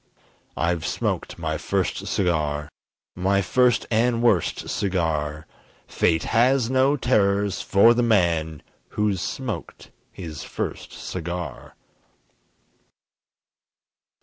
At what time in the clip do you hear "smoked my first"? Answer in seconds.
0.83-2.07